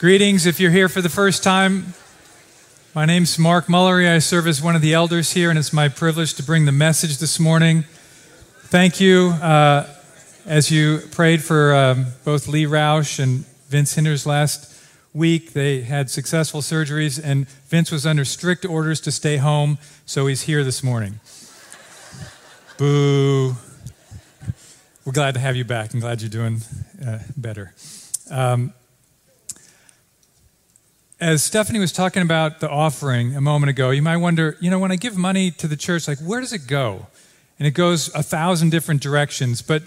[0.00, 1.92] Greetings if you're here for the first time.
[2.94, 4.10] My name's Mark Mullery.
[4.10, 6.72] I serve as one of the elders here, and it's my privilege to bring the
[6.72, 7.84] message this morning.
[8.62, 9.86] Thank you uh,
[10.46, 14.74] as you prayed for um, both Lee Roush and Vince Hinders last
[15.12, 15.52] week.
[15.52, 19.76] They had successful surgeries, and Vince was under strict orders to stay home,
[20.06, 21.20] so he's here this morning.
[22.78, 23.54] Boo.
[25.04, 26.62] We're glad to have you back and glad you're doing
[27.06, 27.74] uh, better.
[28.30, 28.72] Um,
[31.20, 34.78] as Stephanie was talking about the offering a moment ago, you might wonder, you know,
[34.78, 37.06] when I give money to the church, like where does it go?
[37.58, 39.60] And it goes a thousand different directions.
[39.60, 39.82] But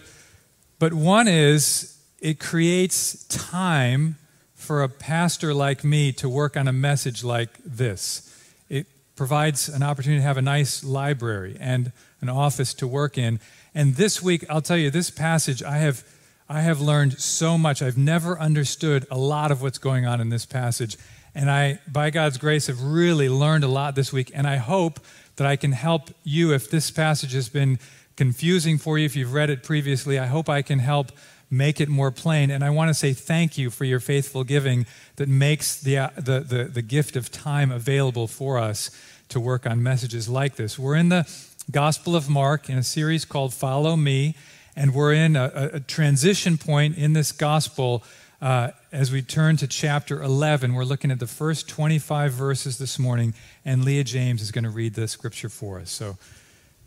[0.77, 4.17] but one is it creates time
[4.53, 8.29] for a pastor like me to work on a message like this.
[8.69, 13.39] It provides an opportunity to have a nice library and an office to work in.
[13.75, 16.03] And this week, I'll tell you, this passage, I have,
[16.47, 17.81] I have learned so much.
[17.81, 20.95] I've never understood a lot of what's going on in this passage.
[21.35, 24.31] And I, by God's grace, have really learned a lot this week.
[24.33, 24.99] And I hope
[25.35, 27.79] that I can help you if this passage has been
[28.15, 30.19] confusing for you, if you've read it previously.
[30.19, 31.11] I hope I can help
[31.49, 32.51] make it more plain.
[32.51, 36.09] And I want to say thank you for your faithful giving that makes the, uh,
[36.15, 38.89] the, the, the gift of time available for us
[39.29, 40.77] to work on messages like this.
[40.77, 41.27] We're in the
[41.71, 44.35] Gospel of Mark in a series called Follow Me,
[44.75, 48.03] and we're in a, a transition point in this gospel.
[48.41, 52.99] Uh, as we turn to chapter 11, we're looking at the first 25 verses this
[52.99, 53.33] morning,
[53.65, 55.89] and Leah James is going to read the scripture for us.
[55.89, 56.15] So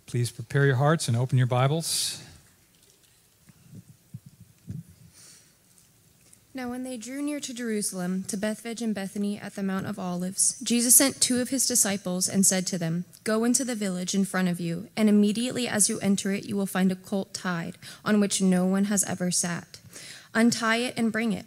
[0.06, 2.22] please prepare your hearts and open your Bibles.
[6.54, 9.98] Now, when they drew near to Jerusalem, to Bethphage and Bethany at the Mount of
[9.98, 14.14] Olives, Jesus sent two of his disciples and said to them, Go into the village
[14.14, 17.34] in front of you, and immediately as you enter it, you will find a colt
[17.34, 19.80] tied, on which no one has ever sat.
[20.34, 21.46] Untie it and bring it.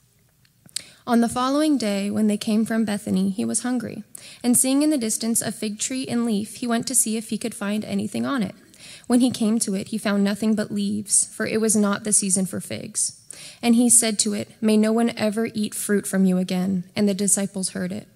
[1.07, 4.03] On the following day, when they came from Bethany, he was hungry.
[4.43, 7.29] And seeing in the distance a fig tree in leaf, he went to see if
[7.29, 8.53] he could find anything on it.
[9.07, 12.13] When he came to it, he found nothing but leaves, for it was not the
[12.13, 13.19] season for figs.
[13.61, 16.83] And he said to it, May no one ever eat fruit from you again.
[16.95, 18.07] And the disciples heard it.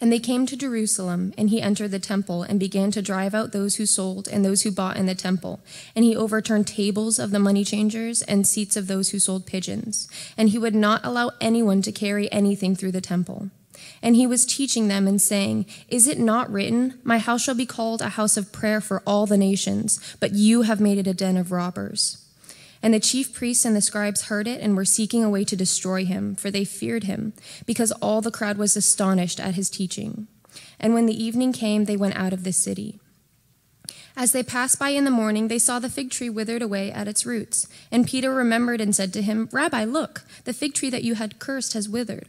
[0.00, 3.52] And they came to Jerusalem, and he entered the temple and began to drive out
[3.52, 5.60] those who sold and those who bought in the temple.
[5.94, 10.08] And he overturned tables of the money changers and seats of those who sold pigeons.
[10.38, 13.50] And he would not allow anyone to carry anything through the temple.
[14.02, 17.66] And he was teaching them and saying, Is it not written, My house shall be
[17.66, 21.14] called a house of prayer for all the nations, but you have made it a
[21.14, 22.24] den of robbers?
[22.82, 25.56] And the chief priests and the scribes heard it and were seeking a way to
[25.56, 27.34] destroy him, for they feared him,
[27.66, 30.28] because all the crowd was astonished at his teaching.
[30.78, 32.98] And when the evening came, they went out of the city.
[34.16, 37.08] As they passed by in the morning, they saw the fig tree withered away at
[37.08, 37.68] its roots.
[37.90, 41.38] And Peter remembered and said to him, Rabbi, look, the fig tree that you had
[41.38, 42.28] cursed has withered.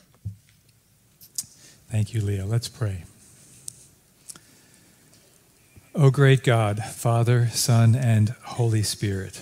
[1.91, 2.45] Thank you, Leah.
[2.45, 3.03] Let's pray.
[5.93, 9.41] O great God, Father, Son, and Holy Spirit,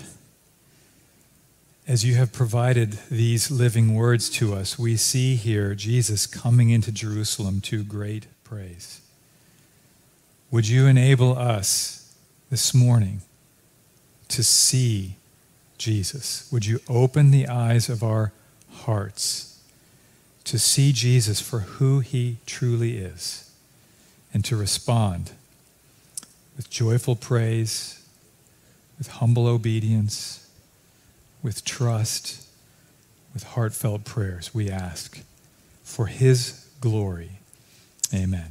[1.88, 6.92] as you have provided these living words to us, we see here Jesus coming into
[6.92, 9.02] Jerusalem to great praise.
[10.50, 12.16] Would you enable us
[12.50, 13.22] this morning
[14.28, 15.18] to see
[15.78, 16.52] Jesus?
[16.52, 18.34] Would you open the eyes of our
[18.72, 19.49] hearts
[20.50, 23.51] to see Jesus for who he truly is
[24.34, 25.31] and to respond?
[26.60, 28.06] with joyful praise,
[28.98, 30.46] with humble obedience,
[31.42, 32.46] with trust,
[33.34, 35.22] with heartfelt prayers, we ask
[35.86, 37.40] for his glory.
[38.13, 38.50] Amen.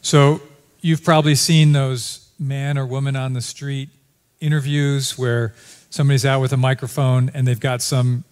[0.00, 0.42] So,
[0.80, 3.88] you've probably seen those man or woman on the street
[4.40, 5.56] interviews where
[5.90, 8.22] somebody's out with a microphone and they've got some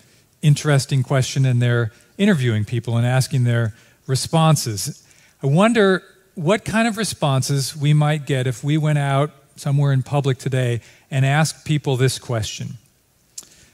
[0.42, 3.74] interesting question and they're interviewing people and asking their
[4.06, 5.02] responses.
[5.42, 6.02] I wonder
[6.34, 10.80] what kind of responses we might get if we went out somewhere in public today
[11.10, 12.78] and asked people this question.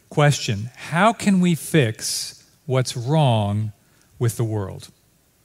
[0.09, 3.73] Question How can we fix what's wrong
[4.19, 4.89] with the world?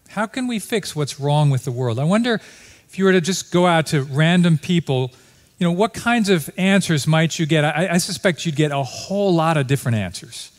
[0.10, 2.00] How can we fix what's wrong with the world?
[2.00, 5.12] I wonder if you were to just go out to random people,
[5.60, 7.64] you know, what kinds of answers might you get?
[7.64, 10.52] I, I suspect you'd get a whole lot of different answers.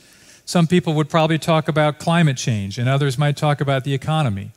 [0.51, 4.51] Some people would probably talk about climate change, and others might talk about the economy.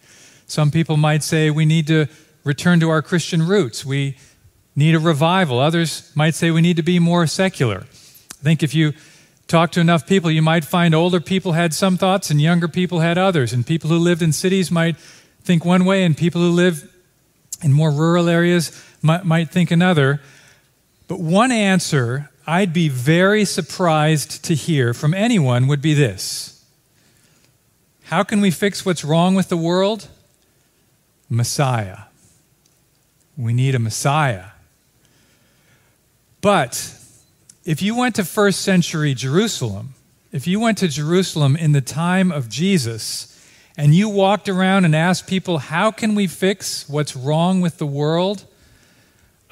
[0.48, 2.08] Some people might say we need to
[2.44, 3.86] return to our Christian roots.
[3.86, 4.18] We
[4.76, 5.60] need a revival.
[5.60, 7.82] Others might say we need to be more secular.
[7.82, 8.94] I think if you
[9.46, 13.02] talk to enough people, you might find older people had some thoughts and younger people
[13.02, 13.54] had others.
[13.54, 14.98] And people who lived in cities might
[15.44, 16.92] think one way, and people who live
[17.62, 20.22] in more rural areas might, might think another.
[21.08, 26.66] But one answer I'd be very surprised to hear from anyone would be this
[28.04, 30.08] How can we fix what's wrong with the world?
[31.30, 32.00] Messiah.
[33.38, 34.46] We need a Messiah.
[36.42, 36.96] But
[37.66, 39.96] if you went to first century Jerusalem,
[40.32, 43.30] if you went to Jerusalem in the time of Jesus,
[43.78, 47.86] and you walked around and asked people, How can we fix what's wrong with the
[47.86, 48.46] world?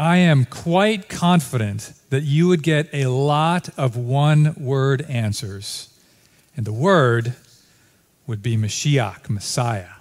[0.01, 5.89] I am quite confident that you would get a lot of one word answers.
[6.57, 7.36] And the word
[8.25, 9.92] would be Mashiach, Messiah.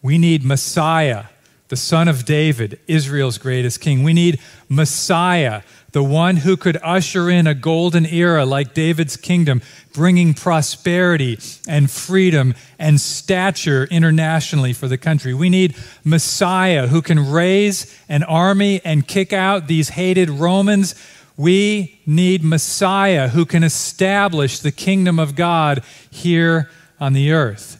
[0.00, 1.24] We need Messiah,
[1.68, 4.04] the son of David, Israel's greatest king.
[4.04, 4.40] We need
[4.70, 5.60] Messiah,
[5.92, 9.62] the one who could usher in a golden era like David's kingdom,
[9.92, 15.32] bringing prosperity and freedom and stature internationally for the country.
[15.32, 20.94] We need Messiah who can raise an army and kick out these hated Romans.
[21.36, 26.70] We need Messiah who can establish the kingdom of God here
[27.00, 27.76] on the earth.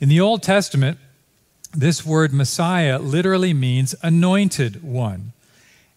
[0.00, 0.98] In the Old Testament,
[1.72, 5.32] this word Messiah literally means anointed one.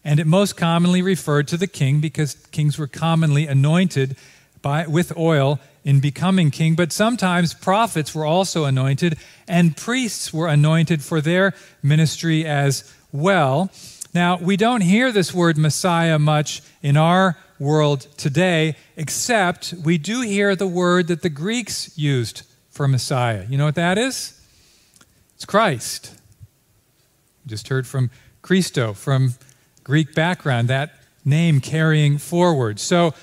[0.03, 4.15] And it most commonly referred to the king because kings were commonly anointed
[4.61, 6.75] by, with oil in becoming king.
[6.75, 9.17] But sometimes prophets were also anointed,
[9.47, 11.53] and priests were anointed for their
[11.83, 13.69] ministry as well.
[14.13, 20.21] Now, we don't hear this word Messiah much in our world today, except we do
[20.21, 23.45] hear the word that the Greeks used for Messiah.
[23.49, 24.39] You know what that is?
[25.35, 26.15] It's Christ.
[27.45, 28.09] Just heard from
[28.41, 29.33] Christo, from
[29.89, 30.93] Greek background, that
[31.25, 32.79] name carrying forward.
[32.79, 33.15] So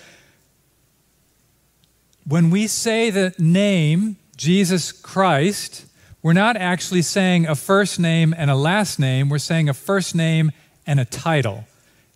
[2.27, 5.87] when we say the name Jesus Christ,
[6.25, 10.17] we're not actually saying a first name and a last name, we're saying a first
[10.17, 10.51] name
[10.89, 11.67] and a title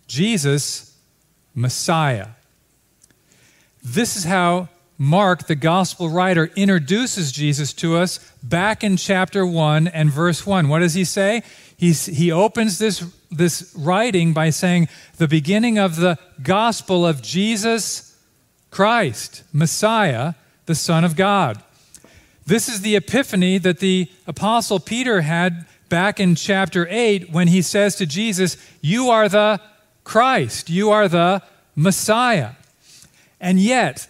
[0.05, 0.97] Jesus,
[1.55, 2.27] Messiah.
[3.81, 9.87] This is how Mark, the gospel writer, introduces Jesus to us back in chapter 1
[9.87, 10.67] and verse 1.
[10.67, 11.41] What does he say?
[11.81, 14.87] He's, he opens this, this writing by saying,
[15.17, 18.15] The beginning of the gospel of Jesus
[18.69, 20.35] Christ, Messiah,
[20.67, 21.59] the Son of God.
[22.45, 27.63] This is the epiphany that the Apostle Peter had back in chapter 8 when he
[27.63, 29.59] says to Jesus, You are the
[30.03, 31.41] Christ, you are the
[31.75, 32.51] Messiah.
[33.39, 34.07] And yet,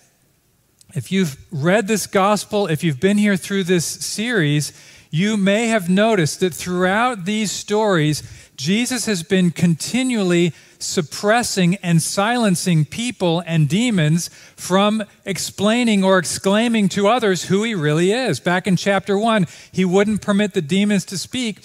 [0.93, 4.73] if you've read this gospel, if you've been here through this series,
[5.11, 8.23] you may have noticed that throughout these stories,
[8.55, 17.07] Jesus has been continually suppressing and silencing people and demons from explaining or exclaiming to
[17.07, 18.39] others who he really is.
[18.39, 21.59] Back in chapter 1, he wouldn't permit the demons to speak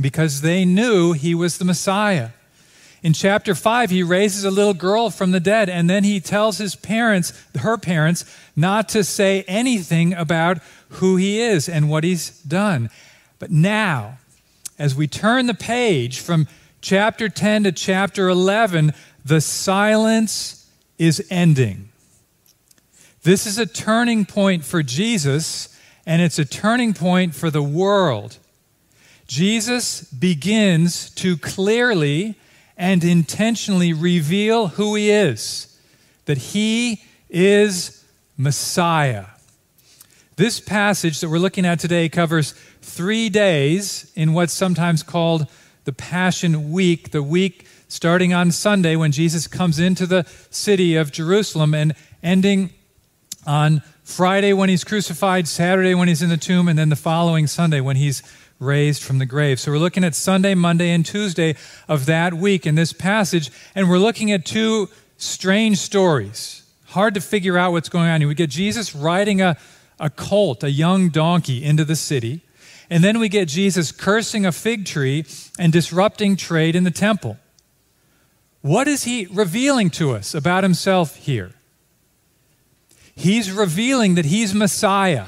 [0.00, 2.30] because they knew he was the Messiah.
[3.02, 6.58] In chapter 5, he raises a little girl from the dead, and then he tells
[6.58, 10.58] his parents, her parents, not to say anything about
[10.90, 12.90] who he is and what he's done.
[13.40, 14.18] But now,
[14.78, 16.46] as we turn the page from
[16.80, 18.92] chapter 10 to chapter 11,
[19.24, 21.88] the silence is ending.
[23.24, 28.38] This is a turning point for Jesus, and it's a turning point for the world.
[29.26, 32.36] Jesus begins to clearly
[32.82, 35.78] and intentionally reveal who he is
[36.24, 38.04] that he is
[38.36, 39.26] Messiah.
[40.34, 45.46] This passage that we're looking at today covers three days in what's sometimes called
[45.84, 51.12] the Passion Week, the week starting on Sunday when Jesus comes into the city of
[51.12, 52.70] Jerusalem and, ending
[53.46, 57.46] on Friday when he's crucified, Saturday when he's in the tomb, and then the following
[57.46, 58.24] Sunday when he's
[58.62, 59.60] raised from the grave.
[59.60, 61.56] So we're looking at Sunday, Monday, and Tuesday
[61.88, 66.62] of that week in this passage, and we're looking at two strange stories.
[66.86, 68.20] Hard to figure out what's going on.
[68.20, 68.28] here.
[68.28, 69.56] We get Jesus riding a,
[69.98, 72.42] a colt, a young donkey, into the city.
[72.88, 75.24] And then we get Jesus cursing a fig tree
[75.58, 77.38] and disrupting trade in the temple.
[78.60, 81.52] What is he revealing to us about himself here?
[83.14, 85.26] He's revealing that he's Messiah.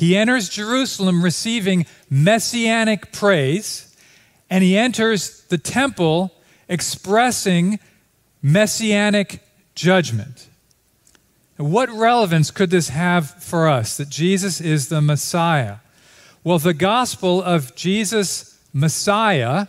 [0.00, 3.94] He enters Jerusalem receiving messianic praise,
[4.48, 6.32] and he enters the temple
[6.70, 7.78] expressing
[8.40, 9.42] messianic
[9.74, 10.48] judgment.
[11.58, 15.80] What relevance could this have for us that Jesus is the Messiah?
[16.42, 19.66] Well, the gospel of Jesus, Messiah,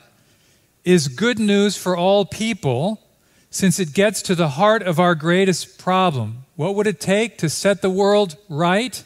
[0.86, 3.02] is good news for all people
[3.50, 6.46] since it gets to the heart of our greatest problem.
[6.56, 9.04] What would it take to set the world right?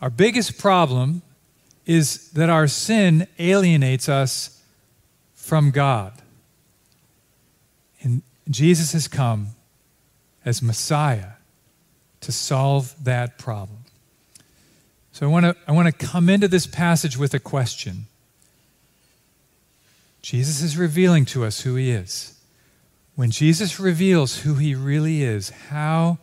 [0.00, 1.22] Our biggest problem
[1.86, 4.62] is that our sin alienates us
[5.34, 6.12] from God.
[8.02, 9.48] And Jesus has come
[10.44, 11.32] as Messiah
[12.20, 13.78] to solve that problem.
[15.12, 18.06] So I want to I want to come into this passage with a question.
[20.22, 22.38] Jesus is revealing to us who he is.
[23.16, 26.18] When Jesus reveals who he really is, how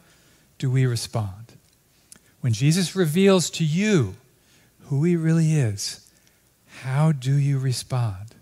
[0.60, 1.45] do we respond?
[2.46, 4.18] When Jesus reveals to you
[4.82, 6.08] who he really is,
[6.84, 8.36] how do you respond?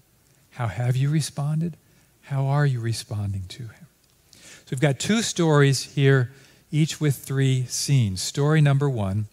[0.49, 1.77] How have you responded?
[2.23, 3.87] How are you responding to him?
[4.33, 6.33] So we've got two stories here,
[6.69, 8.21] each with three scenes.
[8.21, 9.27] Story number one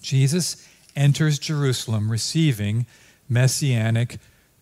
[0.00, 2.86] Jesus enters Jerusalem receiving
[3.28, 4.16] messianic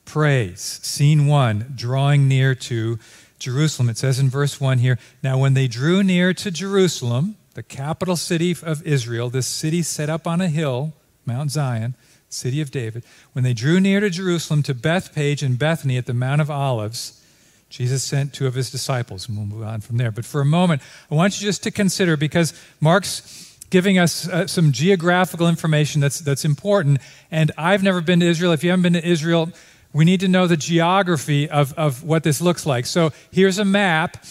[0.04, 0.80] praise.
[0.82, 2.98] Scene one, drawing near to
[3.38, 3.90] Jerusalem.
[3.90, 8.16] It says in verse 1 here Now, when they drew near to Jerusalem, the capital
[8.16, 10.92] city of Israel, this city set up on a hill,
[11.26, 11.94] Mount Zion,
[12.28, 16.14] city of David, when they drew near to Jerusalem to Bethphage and Bethany at the
[16.14, 17.20] Mount of Olives,
[17.68, 20.10] Jesus sent two of his disciples, and we'll move on from there.
[20.10, 24.46] But for a moment, I want you just to consider because Mark's giving us uh,
[24.48, 27.00] some geographical information that's, that's important.
[27.30, 28.52] And I've never been to Israel.
[28.52, 29.50] If you haven't been to Israel,
[29.92, 32.86] we need to know the geography of, of what this looks like.
[32.86, 34.24] So here's a map.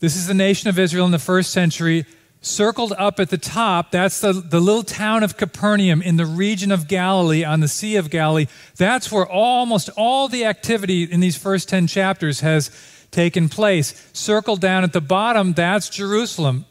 [0.00, 2.04] This is the nation of Israel in the first century.
[2.42, 6.72] Circled up at the top, that's the, the little town of Capernaum in the region
[6.72, 8.46] of Galilee on the Sea of Galilee.
[8.76, 12.70] That's where almost all the activity in these first 10 chapters has
[13.10, 14.08] taken place.
[14.14, 16.64] Circled down at the bottom, that's Jerusalem.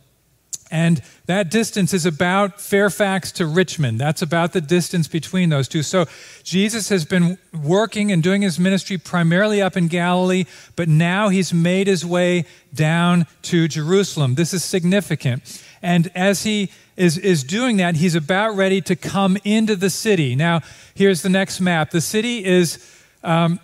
[0.72, 4.00] And that distance is about Fairfax to Richmond.
[4.00, 5.82] That's about the distance between those two.
[5.82, 6.06] So
[6.44, 10.46] Jesus has been working and doing his ministry primarily up in Galilee,
[10.76, 14.36] but now he's made his way down to Jerusalem.
[14.36, 15.64] This is significant.
[15.82, 20.36] And as he is, is doing that, he's about ready to come into the city.
[20.36, 20.62] Now,
[20.94, 21.90] here's the next map.
[21.90, 22.78] The city is
[23.24, 23.60] um,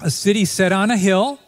[0.00, 1.38] a city set on a hill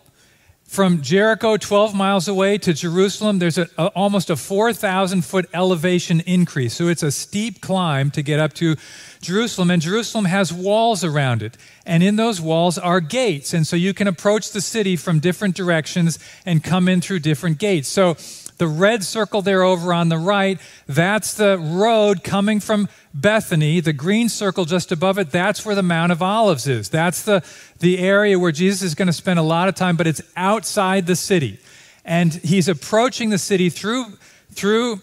[0.69, 6.21] from Jericho, 12 miles away, to Jerusalem, there's a, a, almost a 4,000 foot elevation
[6.21, 6.75] increase.
[6.75, 8.77] So it's a steep climb to get up to
[9.23, 9.71] Jerusalem.
[9.71, 11.57] And Jerusalem has walls around it.
[11.87, 13.55] And in those walls are gates.
[13.55, 17.59] And so you can approach the city from different directions and come in through different
[17.59, 17.89] gates.
[17.89, 18.19] So
[18.59, 23.81] the red circle there over on the right, that's the road coming from Bethany.
[23.81, 26.89] The green circle just above it, that's where the Mount of Olives is.
[26.89, 27.45] That's the,
[27.79, 31.07] the area where Jesus is going to spend a lot of time, but it's outside
[31.07, 31.59] the city.
[32.05, 34.19] And he's approaching the city through,
[34.53, 35.01] through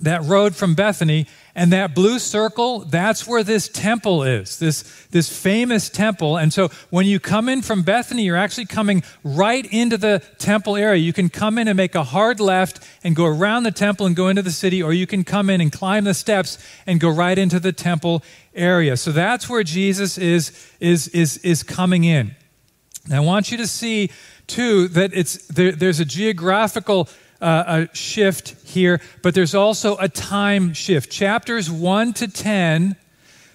[0.00, 1.26] that road from Bethany,
[1.58, 6.36] and that blue circle, that's where this temple is, this, this famous temple.
[6.36, 10.76] And so when you come in from Bethany, you're actually coming right into the temple
[10.76, 11.02] area.
[11.02, 14.14] You can come in and make a hard left and go around the temple and
[14.14, 17.10] go into the city, or you can come in and climb the steps and go
[17.10, 18.22] right into the temple
[18.54, 18.96] area.
[18.96, 22.36] So that's where Jesus is, is, is, is coming in.
[23.08, 24.12] Now, I want you to see,
[24.46, 27.08] too, that it's, there, there's a geographical
[27.40, 31.10] uh, a shift here, but there's also a time shift.
[31.10, 32.96] Chapters 1 to 10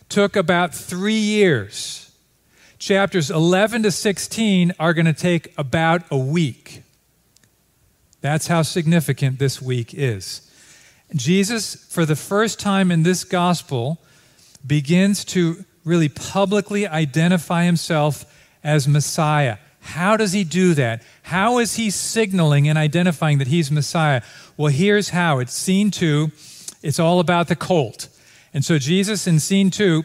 [0.10, 2.12] took about three years.
[2.80, 6.84] Chapters 11 to 16 are going to take about a week.
[8.22, 10.50] That's how significant this week is.
[11.16, 14.00] Jesus, for the first time in this gospel,
[14.66, 18.26] begins to really publicly identify himself
[18.64, 19.58] as Messiah.
[19.84, 21.04] How does he do that?
[21.24, 24.22] How is he signaling and identifying that he's Messiah?
[24.56, 25.40] Well, here's how.
[25.40, 26.32] It's scene two,
[26.82, 28.08] it's all about the colt.
[28.54, 30.04] And so, Jesus in scene two,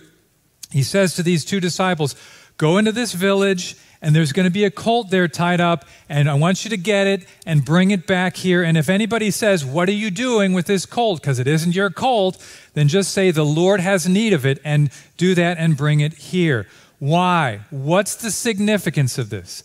[0.71, 2.17] he says to these two disciples,
[2.57, 6.29] Go into this village, and there's going to be a colt there tied up, and
[6.29, 8.65] I want you to get it and bring it back here.
[8.65, 11.21] And if anybody says, What are you doing with this colt?
[11.21, 12.45] Because it isn't your colt,
[12.75, 16.15] then just say, The Lord has need of it, and do that and bring it
[16.15, 16.67] here.
[16.99, 17.61] Why?
[17.71, 19.63] What's the significance of this?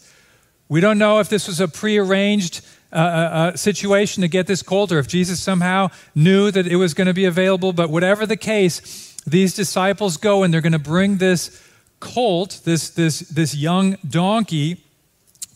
[0.74, 4.64] We don't know if this was a prearranged uh, uh, uh, situation to get this
[4.64, 8.26] colt or if Jesus somehow knew that it was going to be available, but whatever
[8.26, 11.62] the case, these disciples go and they're going to bring this
[12.00, 14.84] colt, this, this, this young donkey,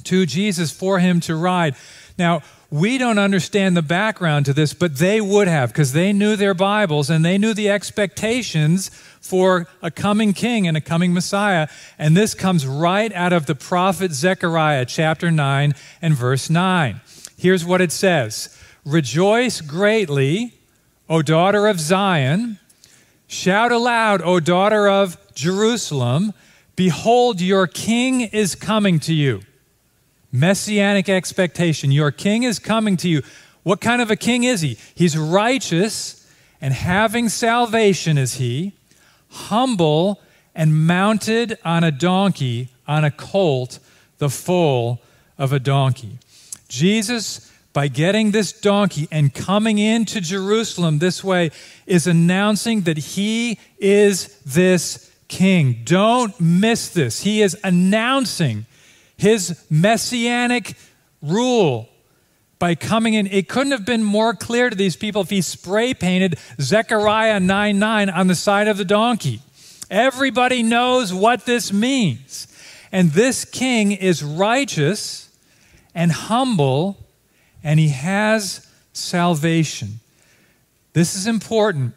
[0.03, 1.75] to Jesus for him to ride.
[2.19, 6.35] Now, we don't understand the background to this, but they would have because they knew
[6.35, 8.89] their Bibles and they knew the expectations
[9.21, 11.69] for a coming king and a coming Messiah.
[11.97, 16.99] And this comes right out of the prophet Zechariah, chapter 9 and verse 9.
[17.37, 20.53] Here's what it says Rejoice greatly,
[21.09, 22.59] O daughter of Zion.
[23.27, 26.33] Shout aloud, O daughter of Jerusalem.
[26.75, 29.41] Behold, your king is coming to you.
[30.31, 31.91] Messianic expectation.
[31.91, 33.21] Your king is coming to you.
[33.63, 34.77] What kind of a king is he?
[34.95, 36.27] He's righteous
[36.61, 38.73] and having salvation is he,
[39.29, 40.21] humble
[40.55, 43.79] and mounted on a donkey, on a colt,
[44.17, 45.01] the foal
[45.37, 46.17] of a donkey.
[46.67, 51.51] Jesus, by getting this donkey and coming into Jerusalem this way,
[51.85, 55.81] is announcing that he is this king.
[55.83, 57.21] Don't miss this.
[57.21, 58.65] He is announcing
[59.17, 60.75] his messianic
[61.21, 61.89] rule
[62.59, 63.27] by coming in.
[63.27, 67.79] It couldn't have been more clear to these people if he spray painted Zechariah 9
[67.79, 69.41] 9 on the side of the donkey.
[69.89, 72.47] Everybody knows what this means.
[72.91, 75.29] And this king is righteous
[75.93, 76.97] and humble,
[77.63, 79.99] and he has salvation.
[80.93, 81.93] This is important.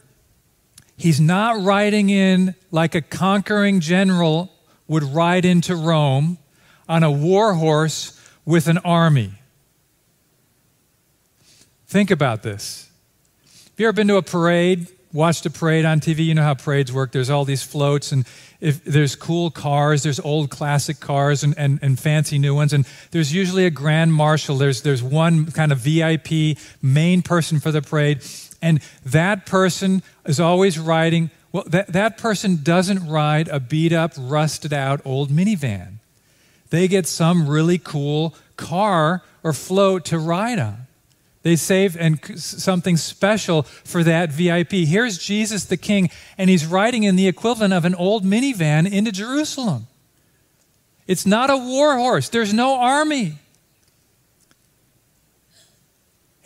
[0.97, 4.53] He's not riding in like a conquering general
[4.89, 6.39] would ride into Rome
[6.91, 9.31] on a war horse with an army.
[11.87, 12.91] Think about this.
[13.45, 16.25] Have you ever been to a parade, watched a parade on TV?
[16.25, 17.13] You know how parades work.
[17.13, 18.27] There's all these floats, and
[18.61, 22.85] if there's cool cars, there's old classic cars and, and, and fancy new ones, and
[23.13, 24.59] there's usually a grand marshal.
[24.59, 28.25] There's, there's one kind of VIP main person for the parade,
[28.61, 31.31] and that person is always riding.
[31.53, 36.00] Well, that, that person doesn't ride a beat up, rusted out old minivan
[36.71, 40.87] they get some really cool car or float to ride on.
[41.43, 44.73] They save and something special for that VIP.
[44.73, 49.11] Here's Jesus the King, and he's riding in the equivalent of an old minivan into
[49.11, 49.87] Jerusalem.
[51.07, 53.35] It's not a war horse, there's no army.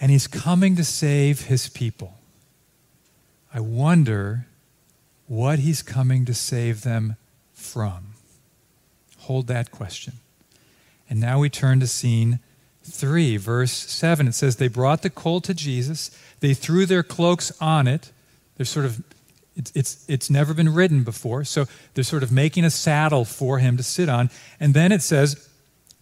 [0.01, 2.19] And he's coming to save his people.
[3.53, 4.47] I wonder
[5.27, 7.17] what he's coming to save them
[7.53, 8.14] from.
[9.25, 10.15] Hold that question.
[11.09, 12.41] And now we turn to scene
[12.83, 14.29] 3, verse 7.
[14.29, 16.11] It says, They brought the colt to Jesus,
[16.41, 18.11] they threw their cloaks on it.
[18.57, 19.03] They're sort of,
[19.57, 23.59] it's, it's, it's never been ridden before, so they're sort of making a saddle for
[23.59, 24.31] him to sit on.
[24.61, 25.49] And then it says,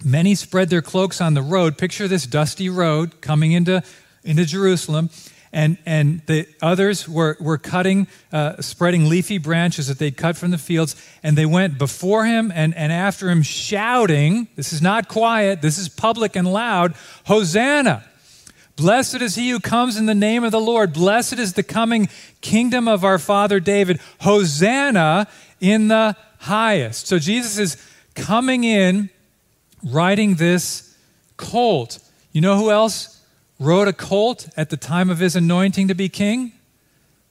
[0.05, 1.79] Many spread their cloaks on the road.
[1.79, 3.85] Picture this dusty road coming into,
[4.25, 5.11] into Jerusalem
[5.53, 10.51] and, and the others were, were cutting, uh, spreading leafy branches that they'd cut from
[10.51, 15.09] the fields, and they went before him and, and after him, shouting, This is not
[15.09, 16.95] quiet, this is public and loud,
[17.27, 18.05] Hosanna!
[18.77, 20.95] Blessed is he who comes in the name of the Lord.
[20.95, 22.09] Blessed is the coming
[22.41, 24.01] kingdom of our father David.
[24.21, 25.29] Hosanna
[25.61, 27.07] in the highest.
[27.07, 27.77] So Jesus is
[28.15, 29.11] coming in
[29.85, 30.97] riding this
[31.37, 31.99] colt.
[32.33, 33.12] You know who else
[33.63, 36.53] rode a colt at the time of his anointing to be king?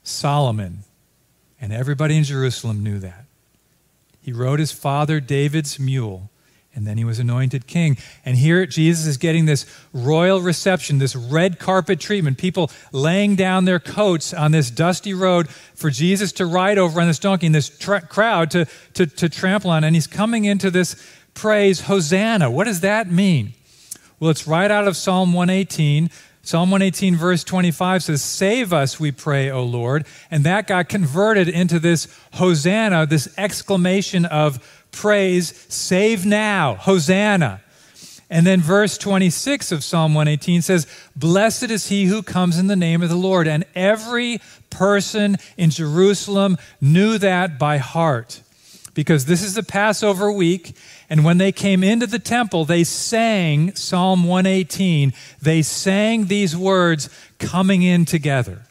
[0.04, 0.80] Solomon.
[1.60, 3.26] And everybody in Jerusalem knew that.
[4.22, 6.30] He rode his father David's mule,
[6.74, 7.98] and then he was anointed king.
[8.24, 13.65] And here Jesus is getting this royal reception, this red carpet treatment, people laying down
[13.65, 17.56] their coats on this dusty road for Jesus to ride over on this donkey, and
[17.56, 19.84] this tra- crowd to, to, to trample on.
[19.84, 20.96] And he's coming into this
[21.34, 22.50] praise, Hosanna.
[22.50, 23.54] What does that mean?
[24.21, 26.12] Well, it's right out of Psalm 118.
[26.43, 30.05] Psalm 118, verse 25 says, Save us, we pray, O Lord.
[30.29, 37.62] And that got converted into this Hosanna, this exclamation of praise, save now, Hosanna.
[38.29, 42.75] And then verse 26 of Psalm 118 says, Blessed is he who comes in the
[42.75, 43.47] name of the Lord.
[43.47, 48.43] And every person in Jerusalem knew that by heart
[48.93, 50.75] because this is the Passover week.
[51.10, 55.13] And when they came into the temple, they sang Psalm 118.
[55.41, 58.63] They sang these words coming in together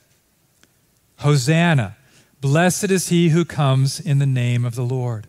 [1.19, 1.97] Hosanna,
[2.41, 5.27] blessed is he who comes in the name of the Lord.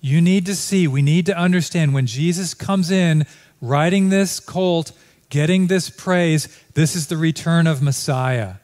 [0.00, 3.26] You need to see, we need to understand when Jesus comes in
[3.60, 4.92] riding this colt,
[5.28, 8.54] getting this praise, this is the return of Messiah.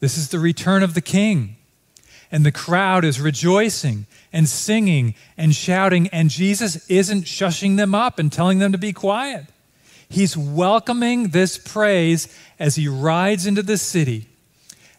[0.00, 1.56] This is the return of the King.
[2.30, 8.18] And the crowd is rejoicing and singing and shouting, and Jesus isn't shushing them up
[8.18, 9.46] and telling them to be quiet.
[10.08, 14.28] He's welcoming this praise as he rides into the city.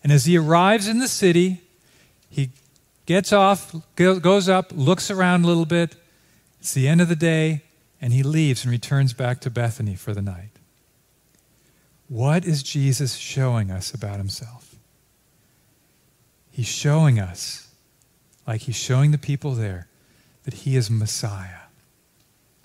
[0.04, 1.62] And as he arrives in the city,
[2.30, 2.52] he
[3.06, 5.96] gets off, goes up, looks around a little bit.
[6.60, 7.64] It's the end of the day,
[8.02, 10.52] and he leaves and returns back to Bethany for the night.
[12.08, 14.76] What is Jesus showing us about himself?
[16.52, 17.69] He's showing us,
[18.50, 19.86] like he's showing the people there,
[20.44, 21.68] that he is Messiah.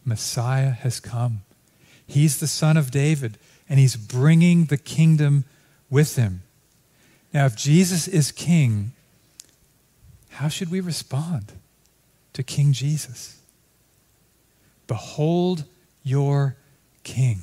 [0.02, 1.42] Messiah has come.
[2.06, 3.36] He's the son of David,
[3.68, 5.44] and he's bringing the kingdom
[5.90, 6.40] with him.
[7.34, 8.92] Now, if Jesus is king,
[10.30, 11.52] how should we respond
[12.32, 13.42] to King Jesus?
[14.86, 15.64] Behold
[16.02, 16.56] your
[17.02, 17.42] king.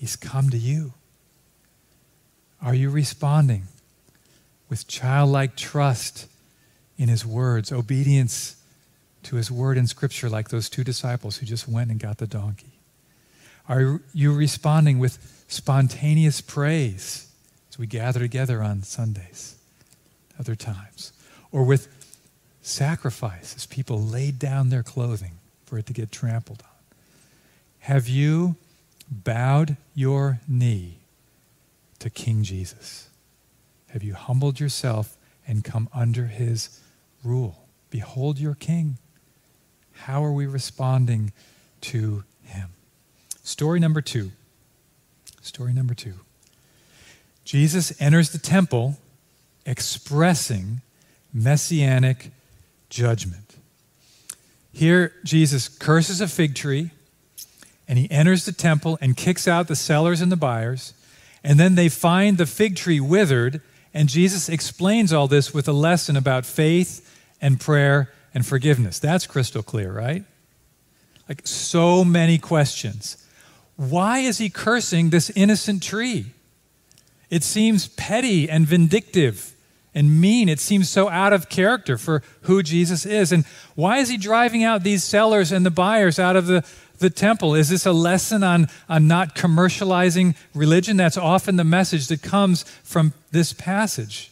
[0.00, 0.94] He's come to you.
[2.60, 3.68] Are you responding
[4.68, 6.26] with childlike trust
[7.00, 8.56] in his words, obedience
[9.22, 12.26] to his word in scripture, like those two disciples who just went and got the
[12.26, 12.74] donkey?
[13.66, 17.32] Are you responding with spontaneous praise
[17.70, 19.56] as we gather together on Sundays,
[20.38, 21.14] other times?
[21.50, 21.88] Or with
[22.60, 26.96] sacrifice as people laid down their clothing for it to get trampled on?
[27.78, 28.56] Have you
[29.10, 30.98] bowed your knee
[31.98, 33.08] to King Jesus?
[33.88, 36.78] Have you humbled yourself and come under his
[37.24, 37.68] rule?
[37.90, 38.98] Behold your king.
[39.92, 41.32] How are we responding
[41.82, 42.70] to him?
[43.42, 44.30] Story number two.
[45.42, 46.14] Story number two.
[47.44, 48.96] Jesus enters the temple
[49.66, 50.82] expressing
[51.32, 52.30] messianic
[52.88, 53.56] judgment.
[54.72, 56.90] Here, Jesus curses a fig tree,
[57.88, 60.94] and he enters the temple and kicks out the sellers and the buyers.
[61.42, 63.60] And then they find the fig tree withered,
[63.92, 67.06] and Jesus explains all this with a lesson about faith
[67.40, 68.98] and prayer and forgiveness.
[68.98, 70.24] That's crystal clear, right?
[71.28, 73.16] Like so many questions.
[73.76, 76.26] Why is he cursing this innocent tree?
[77.30, 79.54] It seems petty and vindictive
[79.94, 80.48] and mean.
[80.48, 83.32] It seems so out of character for who Jesus is.
[83.32, 86.64] And why is he driving out these sellers and the buyers out of the,
[86.98, 87.54] the temple?
[87.54, 90.96] Is this a lesson on, on not commercializing religion?
[90.96, 94.29] That's often the message that comes from this passage.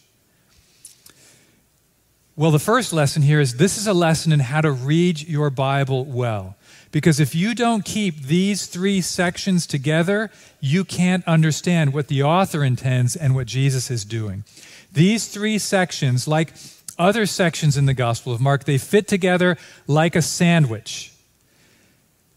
[2.39, 5.51] Well, the first lesson here is this is a lesson in how to read your
[5.51, 6.55] Bible well.
[6.93, 12.63] Because if you don't keep these three sections together, you can't understand what the author
[12.63, 14.45] intends and what Jesus is doing.
[14.93, 16.53] These three sections, like
[16.97, 19.57] other sections in the Gospel of Mark, they fit together
[19.89, 21.13] like a sandwich.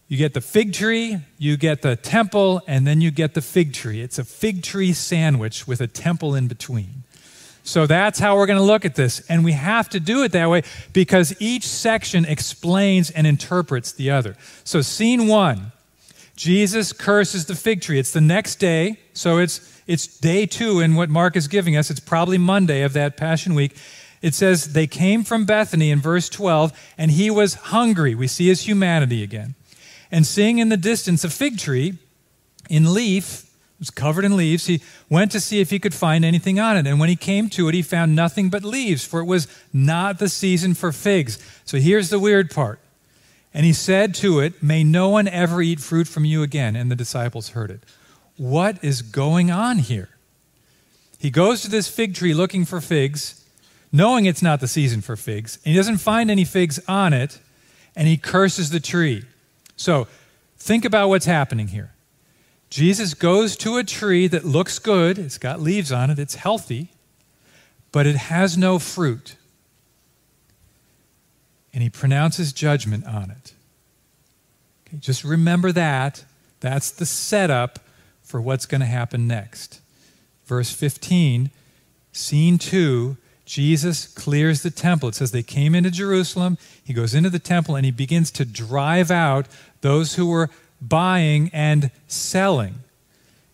[0.08, 3.72] You get the fig tree, you get the temple, and then you get the fig
[3.72, 4.00] tree.
[4.00, 7.04] It's a fig tree sandwich with a temple in between.
[7.64, 9.20] So that's how we're going to look at this.
[9.28, 14.10] And we have to do it that way because each section explains and interprets the
[14.10, 14.36] other.
[14.64, 15.72] So, scene one
[16.34, 17.98] Jesus curses the fig tree.
[17.98, 21.90] It's the next day, so it's it's day two in what Mark is giving us.
[21.90, 23.76] It's probably Monday of that Passion Week.
[24.22, 28.14] It says, They came from Bethany in verse 12, and he was hungry.
[28.14, 29.54] We see his humanity again.
[30.10, 31.98] And seeing in the distance a fig tree
[32.70, 33.50] in leaf,
[33.82, 36.86] was covered in leaves, he went to see if he could find anything on it.
[36.86, 40.20] And when he came to it, he found nothing but leaves, for it was not
[40.20, 41.36] the season for figs.
[41.64, 42.78] So here's the weird part.
[43.52, 46.76] And he said to it, May no one ever eat fruit from you again.
[46.76, 47.82] And the disciples heard it
[48.36, 50.08] what is going on here?
[51.18, 53.44] He goes to this fig tree looking for figs,
[53.92, 57.40] knowing it's not the season for figs, and he doesn't find any figs on it,
[57.94, 59.24] and he curses the tree.
[59.76, 60.06] So
[60.56, 61.91] think about what's happening here.
[62.72, 66.88] Jesus goes to a tree that looks good, it's got leaves on it, it's healthy,
[67.92, 69.36] but it has no fruit.
[71.74, 73.52] And he pronounces judgment on it.
[74.88, 76.24] Okay, just remember that.
[76.60, 77.78] That's the setup
[78.22, 79.82] for what's going to happen next.
[80.46, 81.50] Verse 15,
[82.12, 85.10] scene 2, Jesus clears the temple.
[85.10, 86.56] It says they came into Jerusalem.
[86.82, 89.46] He goes into the temple and he begins to drive out
[89.82, 90.48] those who were
[90.82, 92.74] buying and selling.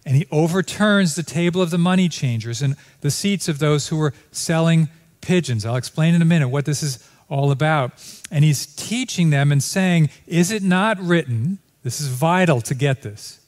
[0.04, 3.96] And he overturns the table of the money changers and the seats of those who
[3.96, 4.88] were selling
[5.20, 5.66] pigeons.
[5.66, 7.92] I'll explain in a minute what this is all about.
[8.30, 11.58] And he's teaching them and saying, Is it not written?
[11.82, 13.40] This is vital to get this.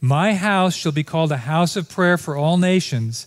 [0.00, 3.26] My house shall be called a house of prayer for all nations,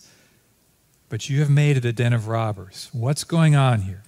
[1.08, 2.88] but you have made it a den of robbers.
[2.92, 4.02] What's going on here?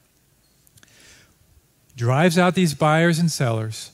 [1.96, 3.90] drives out these buyers and sellers,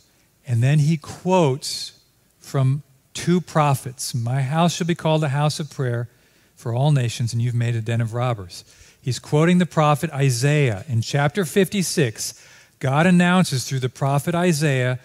[0.46, 1.98] and then he quotes
[2.40, 2.82] from
[3.14, 6.08] two prophets My house shall be called a house of prayer
[6.56, 8.64] for all nations, and you've made a den of robbers.
[9.00, 10.84] He's quoting the prophet Isaiah.
[10.88, 12.40] In chapter 56,
[12.78, 15.00] God announces through the prophet Isaiah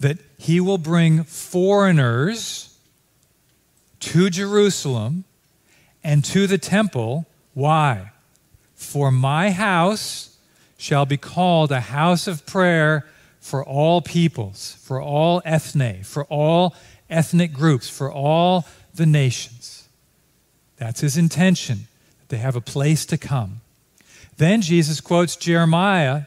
[0.00, 2.76] that he will bring foreigners
[4.00, 5.24] to Jerusalem
[6.02, 7.26] and to the temple.
[7.54, 8.10] Why?
[8.74, 10.36] For my house
[10.76, 13.06] shall be called a house of prayer
[13.46, 16.74] for all peoples, for all ethne, for all
[17.08, 19.88] ethnic groups, for all the nations.
[20.78, 21.86] That's his intention,
[22.18, 23.60] that they have a place to come.
[24.36, 26.22] Then Jesus quotes Jeremiah,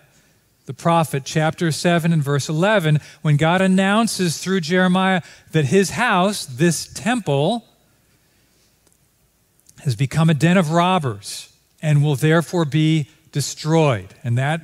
[0.65, 6.45] the prophet, chapter 7 and verse 11, when God announces through Jeremiah that his house,
[6.45, 7.65] this temple,
[9.79, 14.07] has become a den of robbers and will therefore be destroyed.
[14.23, 14.61] And that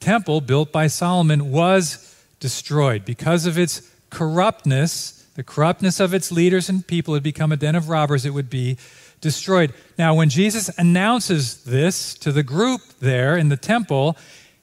[0.00, 6.68] temple built by Solomon was destroyed because of its corruptness, the corruptness of its leaders
[6.68, 8.78] and people had become a den of robbers, it would be
[9.20, 9.72] destroyed.
[9.98, 14.16] Now, when Jesus announces this to the group there in the temple,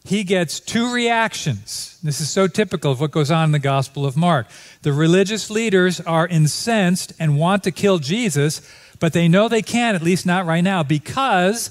[0.04, 2.00] he gets two reactions.
[2.02, 4.47] This is so typical of what goes on in the Gospel of Mark.
[4.82, 8.62] The religious leaders are incensed and want to kill Jesus,
[9.00, 11.69] but they know they can't, at least not right now, because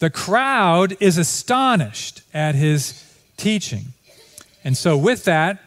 [0.00, 3.04] the crowd is astonished at his
[3.36, 3.92] teaching.
[4.64, 5.58] And so, with that,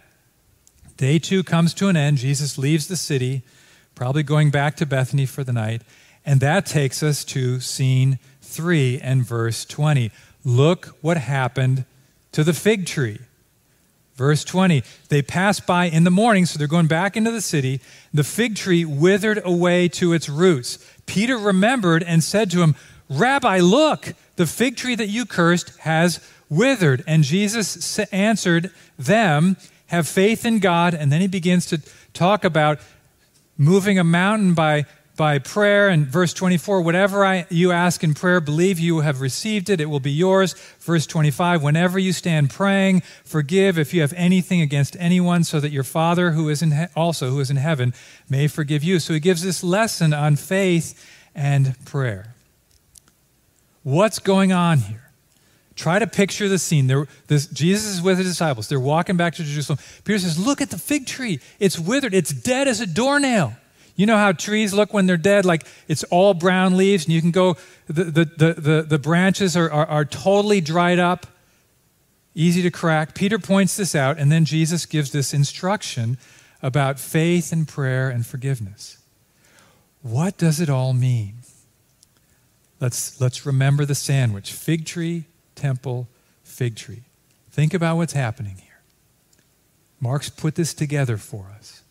[0.98, 2.18] day two comes to an end.
[2.18, 3.44] Jesus leaves the city,
[3.96, 5.84] probably going back to Bethany for the night.
[6.26, 10.12] And that takes us to scene three and verse 20.
[10.44, 11.86] Look what happened
[12.32, 13.20] to the fig tree.
[14.16, 17.82] Verse 20, they passed by in the morning, so they're going back into the city.
[18.14, 20.78] The fig tree withered away to its roots.
[21.08, 22.76] Peter remembered and said to him,
[23.10, 26.20] Rabbi, look, the fig tree that you cursed has
[26.50, 27.04] withered.
[27.08, 30.94] And Jesus answered them, Have faith in God.
[30.94, 31.82] And then he begins to
[32.14, 32.80] talk about
[33.58, 35.90] moving a mountain by by prayer.
[35.90, 39.86] And verse 24, whatever I, you ask in prayer, believe you have received it, it
[39.86, 40.54] will be yours.
[40.80, 45.72] Verse 25, whenever you stand praying, forgive if you have anything against anyone, so that
[45.72, 47.94] your Father who is in he- also who is in heaven
[48.30, 49.00] may forgive you.
[49.00, 51.00] So he gives this lesson on faith
[51.36, 52.33] and prayer.
[53.84, 55.12] What's going on here?
[55.76, 56.88] Try to picture the scene.
[56.88, 58.68] There, this, Jesus is with his disciples.
[58.70, 59.80] They're walking back to Jerusalem.
[60.04, 61.40] Peter says, Look at the fig tree.
[61.60, 62.14] It's withered.
[62.14, 63.54] It's dead as a doornail.
[63.96, 65.46] You know how trees look when they're dead?
[65.46, 69.56] Like it's all brown leaves, and you can go, the, the, the, the, the branches
[69.56, 71.28] are, are, are totally dried up,
[72.34, 73.14] easy to crack.
[73.14, 76.18] Peter points this out, and then Jesus gives this instruction
[76.62, 78.98] about faith and prayer and forgiveness.
[80.02, 81.43] What does it all mean?
[82.84, 85.24] Let's, let's remember the sandwich fig tree,
[85.56, 86.10] temple,
[86.44, 87.04] fig tree.
[87.50, 88.82] Think about what's happening here.
[90.02, 91.84] Mark's put this together for us.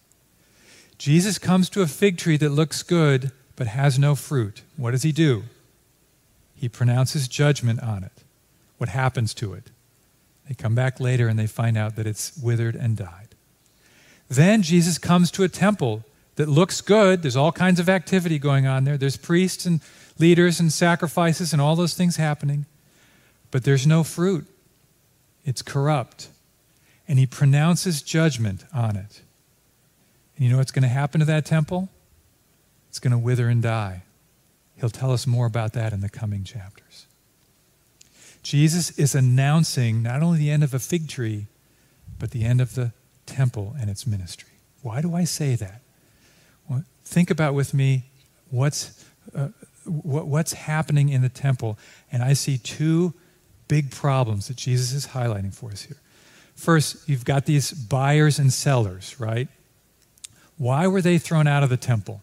[0.98, 4.60] Jesus comes to a fig tree that looks good but has no fruit.
[4.76, 5.44] What does he do?
[6.54, 8.24] He pronounces judgment on it.
[8.76, 9.70] What happens to it?
[10.46, 13.28] They come back later and they find out that it's withered and died.
[14.28, 16.04] Then Jesus comes to a temple
[16.36, 17.22] that looks good.
[17.22, 18.96] There's all kinds of activity going on there.
[18.96, 19.80] There's priests and
[20.18, 22.66] leaders and sacrifices and all those things happening.
[23.50, 24.46] But there's no fruit.
[25.44, 26.28] It's corrupt.
[27.06, 29.22] And he pronounces judgment on it.
[30.36, 31.88] And you know what's going to happen to that temple?
[32.88, 34.02] It's going to wither and die.
[34.76, 37.06] He'll tell us more about that in the coming chapters.
[38.42, 41.46] Jesus is announcing not only the end of a fig tree,
[42.18, 42.92] but the end of the
[43.26, 44.48] temple and its ministry.
[44.82, 45.81] Why do I say that?
[47.12, 48.04] Think about with me
[48.50, 49.48] what's, uh,
[49.84, 51.78] what, what's happening in the temple,
[52.10, 53.12] and I see two
[53.68, 55.98] big problems that Jesus is highlighting for us here.
[56.54, 59.48] First, you've got these buyers and sellers, right?
[60.56, 62.22] Why were they thrown out of the temple?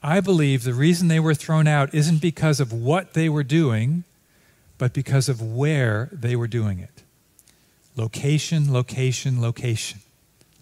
[0.00, 4.04] I believe the reason they were thrown out isn't because of what they were doing,
[4.78, 7.02] but because of where they were doing it.
[7.96, 9.98] Location, location, location.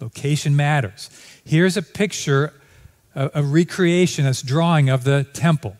[0.00, 1.10] Location matters.
[1.44, 2.54] Here's a picture,
[3.20, 5.76] a, a recreation, a drawing of the temple.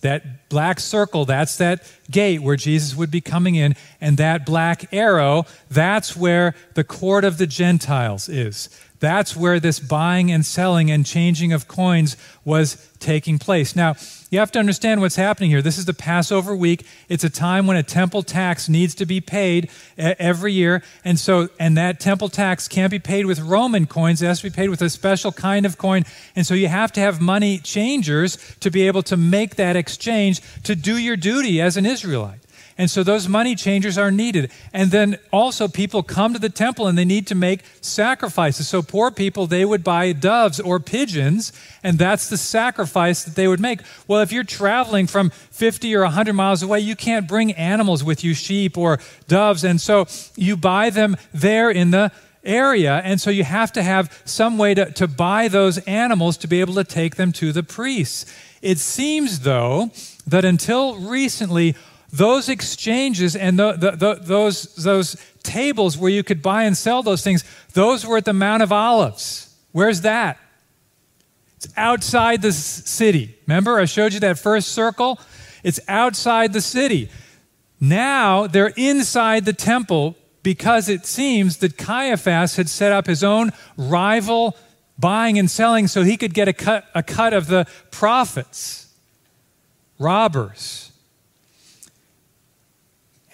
[0.00, 4.92] That black circle, that's that gate where Jesus would be coming in, and that black
[4.92, 8.68] arrow, that's where the court of the Gentiles is.
[9.02, 13.74] That's where this buying and selling and changing of coins was taking place.
[13.74, 13.96] Now,
[14.30, 15.60] you have to understand what's happening here.
[15.60, 16.86] This is the Passover week.
[17.08, 20.84] It's a time when a temple tax needs to be paid every year.
[21.04, 24.22] And so, and that temple tax can't be paid with Roman coins.
[24.22, 26.04] It has to be paid with a special kind of coin.
[26.36, 30.40] And so you have to have money changers to be able to make that exchange
[30.62, 32.38] to do your duty as an Israelite.
[32.78, 34.50] And so those money changers are needed.
[34.72, 38.68] And then also people come to the temple and they need to make sacrifices.
[38.68, 43.48] So poor people, they would buy doves or pigeons, and that's the sacrifice that they
[43.48, 43.80] would make.
[44.06, 48.24] Well, if you're traveling from 50 or 100 miles away, you can't bring animals with
[48.24, 49.64] you, sheep or doves.
[49.64, 50.06] And so
[50.36, 52.12] you buy them there in the
[52.44, 53.00] area.
[53.04, 56.60] And so you have to have some way to, to buy those animals to be
[56.60, 58.26] able to take them to the priests.
[58.60, 59.90] It seems, though,
[60.26, 61.74] that until recently,
[62.12, 67.02] those exchanges and the, the, the, those, those tables where you could buy and sell
[67.02, 69.56] those things, those were at the Mount of Olives.
[69.72, 70.38] Where's that?
[71.56, 73.34] It's outside the city.
[73.46, 75.18] Remember, I showed you that first circle?
[75.62, 77.08] It's outside the city.
[77.80, 83.52] Now they're inside the temple because it seems that Caiaphas had set up his own
[83.76, 84.56] rival
[84.98, 88.92] buying and selling so he could get a cut, a cut of the profits.
[89.98, 90.91] Robbers.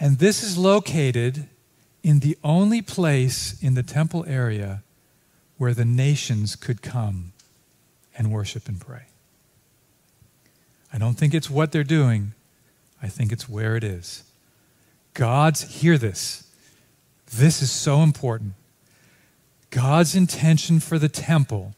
[0.00, 1.48] And this is located
[2.02, 4.82] in the only place in the temple area
[5.56, 7.32] where the nations could come
[8.16, 9.06] and worship and pray.
[10.92, 12.32] I don't think it's what they're doing,
[13.02, 14.24] I think it's where it is.
[15.14, 16.46] God's, hear this.
[17.36, 18.54] This is so important.
[19.70, 21.74] God's intention for the temple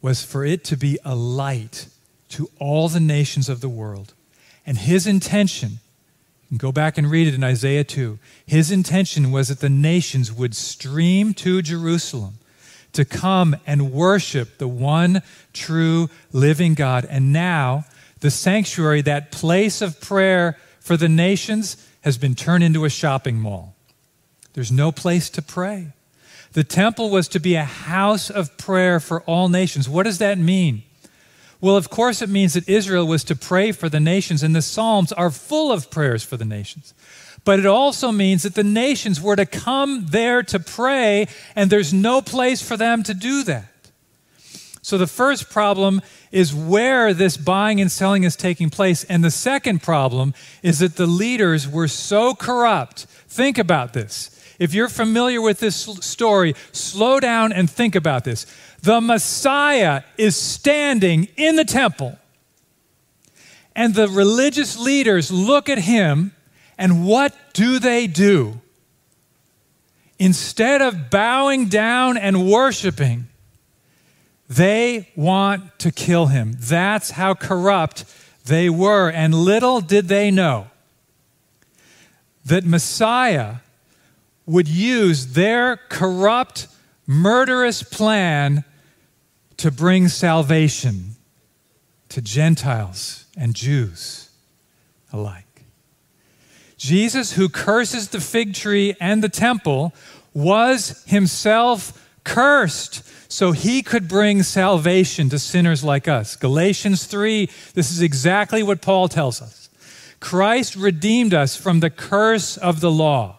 [0.00, 1.88] was for it to be a light
[2.28, 4.12] to all the nations of the world.
[4.64, 5.80] And his intention
[6.56, 8.18] go back and read it in Isaiah 2.
[8.46, 12.34] His intention was that the nations would stream to Jerusalem
[12.92, 17.06] to come and worship the one true living God.
[17.08, 17.84] And now,
[18.20, 23.38] the sanctuary, that place of prayer for the nations, has been turned into a shopping
[23.38, 23.74] mall.
[24.54, 25.88] There's no place to pray.
[26.52, 29.88] The temple was to be a house of prayer for all nations.
[29.88, 30.82] What does that mean?
[31.60, 34.62] Well, of course, it means that Israel was to pray for the nations, and the
[34.62, 36.92] Psalms are full of prayers for the nations.
[37.44, 41.94] But it also means that the nations were to come there to pray, and there's
[41.94, 43.68] no place for them to do that.
[44.82, 49.02] So the first problem is where this buying and selling is taking place.
[49.02, 53.06] And the second problem is that the leaders were so corrupt.
[53.26, 54.30] Think about this.
[54.58, 58.46] If you're familiar with this story, slow down and think about this.
[58.82, 62.18] The Messiah is standing in the temple,
[63.74, 66.32] and the religious leaders look at him,
[66.78, 68.60] and what do they do?
[70.18, 73.26] Instead of bowing down and worshiping,
[74.48, 76.56] they want to kill him.
[76.58, 78.04] That's how corrupt
[78.46, 79.10] they were.
[79.10, 80.68] And little did they know
[82.44, 83.56] that Messiah
[84.46, 86.68] would use their corrupt,
[87.06, 88.64] murderous plan
[89.56, 91.16] to bring salvation
[92.08, 94.30] to Gentiles and Jews
[95.12, 95.44] alike.
[96.76, 99.92] Jesus, who curses the fig tree and the temple,
[100.34, 106.36] was himself cursed so he could bring salvation to sinners like us.
[106.36, 109.68] Galatians 3, this is exactly what Paul tells us.
[110.20, 113.38] Christ redeemed us from the curse of the law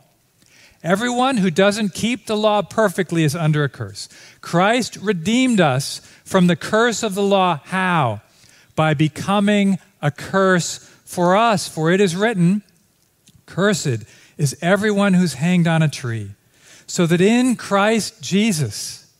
[0.87, 4.07] Everyone who doesn't keep the law perfectly is under a curse.
[4.39, 7.59] Christ redeemed us from the curse of the law.
[7.65, 8.21] How?
[8.73, 11.67] By becoming a curse for us.
[11.67, 12.63] For it is written,
[13.45, 14.05] Cursed
[14.37, 16.31] is everyone who's hanged on a tree,
[16.85, 19.13] so that in Christ Jesus,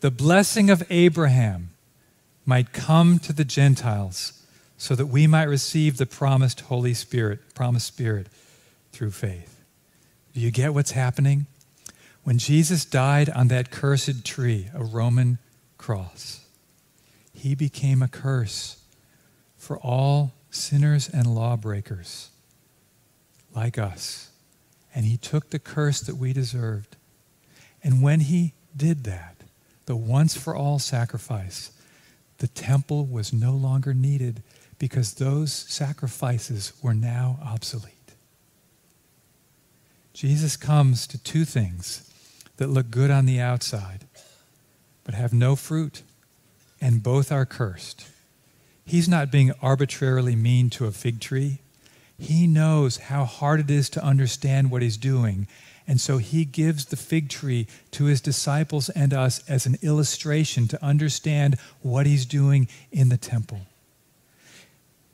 [0.00, 1.72] the blessing of Abraham
[2.46, 4.32] might come to the Gentiles,
[4.78, 8.28] so that we might receive the promised Holy Spirit, promised Spirit
[8.92, 9.55] through faith.
[10.36, 11.46] Do you get what's happening?
[12.22, 15.38] When Jesus died on that cursed tree, a Roman
[15.78, 16.44] cross,
[17.32, 18.82] he became a curse
[19.56, 22.28] for all sinners and lawbreakers
[23.54, 24.28] like us.
[24.94, 26.96] And he took the curse that we deserved.
[27.82, 29.36] And when he did that,
[29.86, 31.70] the once for all sacrifice,
[32.36, 34.42] the temple was no longer needed
[34.78, 37.95] because those sacrifices were now obsolete.
[40.16, 42.10] Jesus comes to two things
[42.56, 44.06] that look good on the outside,
[45.04, 46.00] but have no fruit,
[46.80, 48.08] and both are cursed.
[48.86, 51.58] He's not being arbitrarily mean to a fig tree.
[52.18, 55.48] He knows how hard it is to understand what he's doing.
[55.86, 60.66] And so he gives the fig tree to his disciples and us as an illustration
[60.68, 63.60] to understand what he's doing in the temple.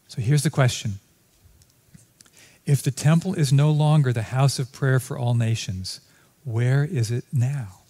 [0.06, 1.00] So here's the question
[2.64, 6.00] if the temple is no longer the house of prayer for all nations,
[6.44, 7.80] where is it now?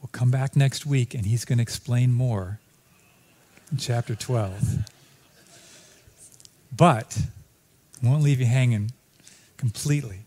[0.00, 2.58] We'll come back next week and he's going to explain more
[3.70, 4.78] in chapter 12.
[6.74, 7.18] But
[8.02, 8.92] won't leave you hanging
[9.56, 10.20] completely.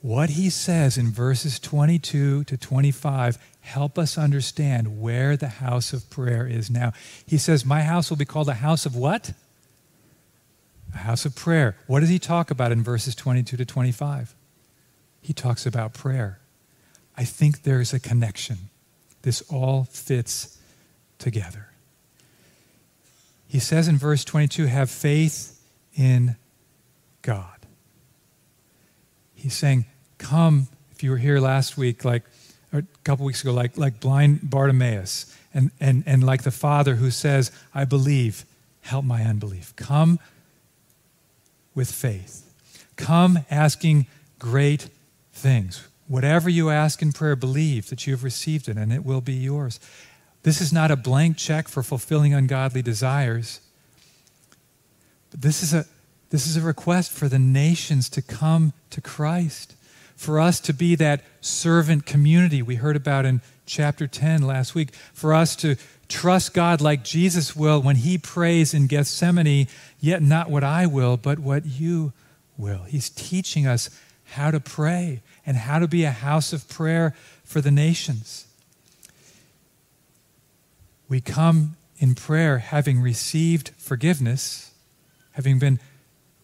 [0.00, 6.08] What he says in verses 22 to 25 help us understand where the house of
[6.08, 6.92] prayer is now.
[7.26, 9.32] He says, My house will be called a house of what?
[10.94, 11.76] A house of prayer.
[11.86, 14.34] What does he talk about in verses 22 to 25?
[15.20, 16.40] He talks about prayer.
[17.16, 18.70] I think there's a connection.
[19.22, 20.58] This all fits
[21.18, 21.68] together.
[23.48, 25.60] He says in verse 22 have faith
[25.96, 26.36] in
[27.22, 27.58] God.
[29.34, 29.86] He's saying,
[30.18, 32.24] Come, if you were here last week, like
[32.72, 37.10] a couple weeks ago, like, like blind Bartimaeus, and, and, and like the father who
[37.10, 38.44] says, I believe,
[38.82, 39.74] help my unbelief.
[39.76, 40.18] Come
[41.78, 42.52] with faith.
[42.96, 44.08] Come asking
[44.40, 44.88] great
[45.32, 45.86] things.
[46.08, 49.34] Whatever you ask in prayer, believe that you have received it and it will be
[49.34, 49.78] yours.
[50.42, 53.60] This is not a blank check for fulfilling ungodly desires.
[55.30, 55.84] But this is a,
[56.30, 59.76] this is a request for the nations to come to Christ,
[60.16, 64.92] for us to be that servant community we heard about in chapter 10 last week,
[65.12, 65.76] for us to
[66.08, 69.68] trust God like Jesus will when he prays in Gethsemane,
[70.00, 72.12] yet not what I will, but what you
[72.56, 72.82] will.
[72.84, 73.90] He's teaching us
[74.24, 78.46] how to pray and how to be a house of prayer for the nations.
[81.08, 84.72] We come in prayer having received forgiveness,
[85.32, 85.80] having been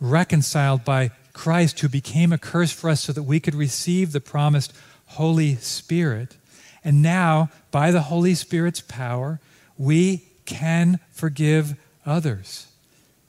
[0.01, 4.21] reconciled by Christ who became a curse for us so that we could receive the
[4.21, 4.73] promised
[5.07, 6.37] Holy Spirit.
[6.83, 9.41] And now, by the Holy Spirit's power,
[9.79, 12.67] we can forgive others.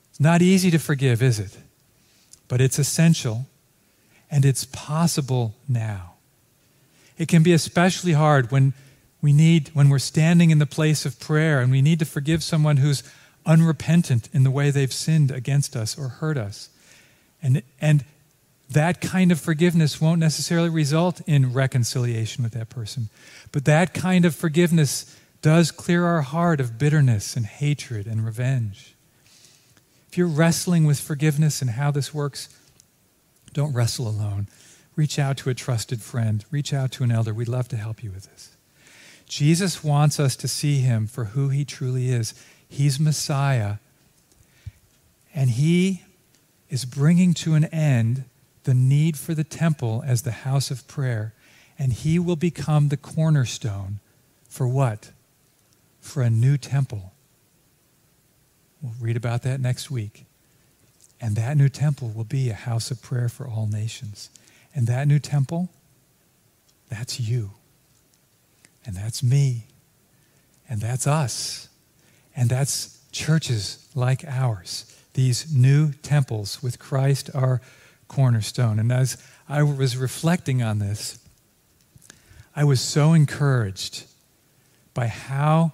[0.10, 1.58] It's not easy to forgive, is it?
[2.48, 3.48] But it's essential
[4.30, 6.14] and it's possible now.
[7.18, 8.74] It can be especially hard when
[9.22, 12.44] we need when we're standing in the place of prayer and we need to forgive
[12.44, 13.02] someone who's
[13.46, 16.70] unrepentant in the way they've sinned against us or hurt us.
[17.42, 18.04] And, and
[18.70, 23.10] that kind of forgiveness won't necessarily result in reconciliation with that person.
[23.52, 25.16] But that kind of forgiveness
[25.46, 28.96] does clear our heart of bitterness and hatred and revenge.
[30.10, 32.50] If you're wrestling with forgiveness and how this works,
[33.54, 34.48] don't wrestle alone.
[34.96, 37.32] Reach out to a trusted friend, reach out to an elder.
[37.32, 38.58] We'd love to help you with this.
[39.28, 42.34] Jesus wants us to see him for who he truly is.
[42.68, 43.76] He's Messiah,
[45.32, 46.02] and he
[46.72, 48.24] is bringing to an end
[48.64, 51.36] the need for the temple as the house of prayer,
[51.78, 54.00] and he will become the cornerstone
[54.50, 55.12] for what?
[56.06, 57.12] For a new temple.
[58.80, 60.26] We'll read about that next week.
[61.20, 64.30] And that new temple will be a house of prayer for all nations.
[64.76, 65.70] And that new temple,
[66.90, 67.52] that's you.
[68.86, 69.66] And that's me.
[70.70, 71.70] And that's us.
[72.36, 74.86] And that's churches like ours.
[75.16, 77.62] These new temples with Christ our
[78.08, 78.78] cornerstone.
[78.78, 79.18] And as
[79.50, 81.18] I was reflecting on this,
[82.56, 84.04] I was so encouraged
[84.94, 85.74] by how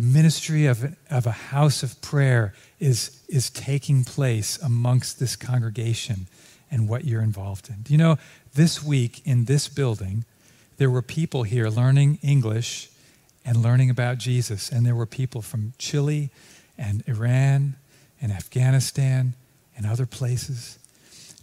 [0.00, 6.26] the ministry of, of a house of prayer is, is taking place amongst this congregation
[6.70, 7.82] and what you're involved in.
[7.82, 8.16] Do you know,
[8.54, 10.24] this week in this building,
[10.78, 12.88] there were people here learning English
[13.44, 14.70] and learning about Jesus.
[14.70, 16.30] And there were people from Chile
[16.78, 17.74] and Iran
[18.22, 19.34] and Afghanistan
[19.76, 20.78] and other places.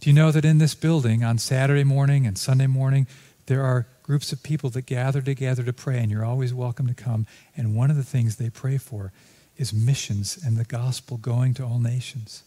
[0.00, 3.06] Do you know that in this building on Saturday morning and Sunday morning,
[3.48, 6.94] there are groups of people that gather together to pray, and you're always welcome to
[6.94, 7.26] come.
[7.56, 9.10] And one of the things they pray for
[9.56, 12.44] is missions and the gospel going to all nations.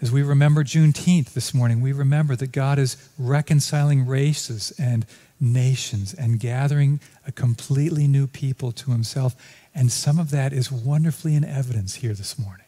[0.00, 5.06] As we remember Juneteenth this morning, we remember that God is reconciling races and
[5.40, 9.34] nations and gathering a completely new people to himself.
[9.74, 12.66] And some of that is wonderfully in evidence here this morning.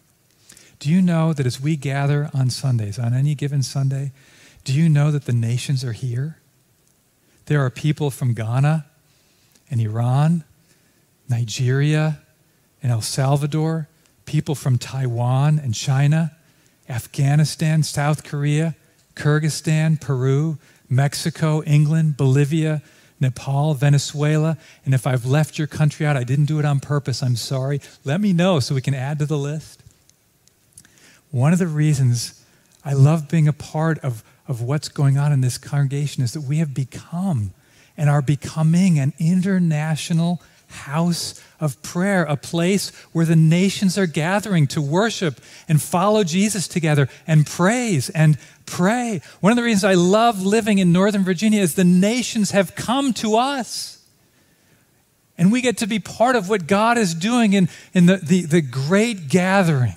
[0.79, 4.13] Do you know that as we gather on Sundays, on any given Sunday,
[4.65, 6.39] do you know that the nations are here?
[7.47, 8.87] There are people from Ghana
[9.71, 10.45] and Iran,
[11.29, 12.21] Nigeria,
[12.83, 13.89] and El Salvador,
[14.25, 16.37] people from Taiwan and China,
[16.89, 18.75] Afghanistan, South Korea,
[19.15, 22.83] Kyrgyzstan, Peru, Mexico, England, Bolivia,
[23.21, 24.59] Nepal, Venezuela.
[24.85, 27.23] And if I've left your country out, I didn't do it on purpose.
[27.23, 27.81] I'm sorry.
[28.05, 29.83] Let me know so we can add to the list.
[31.31, 32.45] One of the reasons
[32.85, 36.43] I love being a part of, of what's going on in this congregation is that
[36.43, 37.53] we have become
[37.97, 44.67] and are becoming an international house of prayer, a place where the nations are gathering
[44.67, 48.37] to worship and follow Jesus together and praise and
[48.67, 49.21] pray.
[49.41, 53.13] One of the reasons I love living in Northern Virginia is the nations have come
[53.15, 54.05] to us.
[55.39, 58.43] And we get to be part of what God is doing in, in the, the,
[58.43, 59.97] the great gathering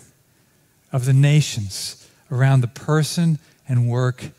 [0.91, 4.31] of the nations around the person and work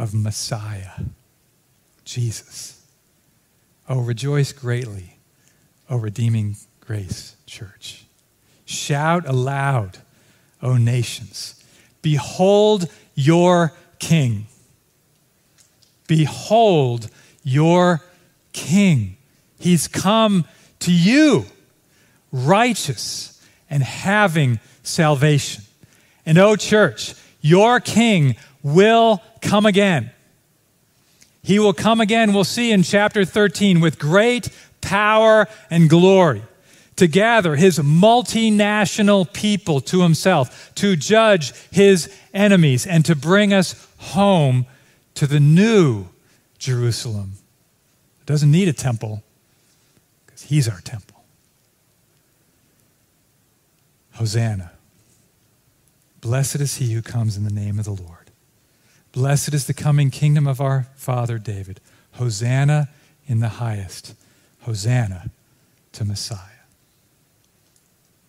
[0.00, 0.92] of Messiah,
[2.06, 2.80] Jesus.
[3.86, 5.18] Oh, rejoice greatly,
[5.90, 8.06] O redeeming grace church.
[8.64, 9.98] Shout aloud,
[10.62, 11.62] O nations.
[12.00, 14.46] Behold your king.
[16.06, 17.10] Behold
[17.42, 18.00] your
[18.54, 19.18] king.
[19.58, 20.46] He's come
[20.78, 21.44] to you,
[22.32, 23.38] righteous
[23.68, 25.64] and having salvation.
[26.24, 30.10] And, O church, your king will come again.
[31.42, 36.42] He will come again, we'll see in chapter 13, with great power and glory
[36.96, 43.88] to gather his multinational people to himself, to judge his enemies, and to bring us
[43.96, 44.66] home
[45.14, 46.06] to the new
[46.58, 47.32] Jerusalem.
[48.20, 49.22] It doesn't need a temple
[50.26, 51.24] because he's our temple.
[54.12, 54.72] Hosanna.
[56.20, 58.19] Blessed is he who comes in the name of the Lord.
[59.12, 61.80] Blessed is the coming kingdom of our father David.
[62.12, 62.88] Hosanna
[63.26, 64.14] in the highest.
[64.62, 65.30] Hosanna
[65.92, 66.59] to Messiah.